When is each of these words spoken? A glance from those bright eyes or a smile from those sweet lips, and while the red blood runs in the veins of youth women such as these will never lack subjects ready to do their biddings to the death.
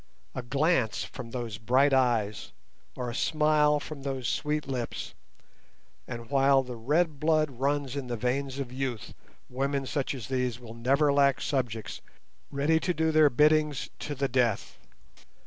A 0.33 0.41
glance 0.41 1.03
from 1.03 1.29
those 1.29 1.59
bright 1.59 1.93
eyes 1.93 2.51
or 2.95 3.11
a 3.11 3.13
smile 3.13 3.79
from 3.79 4.01
those 4.01 4.27
sweet 4.27 4.67
lips, 4.67 5.13
and 6.07 6.27
while 6.31 6.63
the 6.63 6.75
red 6.75 7.19
blood 7.19 7.51
runs 7.59 7.95
in 7.95 8.07
the 8.07 8.17
veins 8.17 8.57
of 8.57 8.71
youth 8.73 9.13
women 9.47 9.85
such 9.85 10.15
as 10.15 10.27
these 10.27 10.59
will 10.59 10.73
never 10.73 11.13
lack 11.13 11.39
subjects 11.39 12.01
ready 12.49 12.79
to 12.79 12.95
do 12.95 13.11
their 13.11 13.29
biddings 13.29 13.91
to 13.99 14.15
the 14.15 14.27
death. 14.27 14.79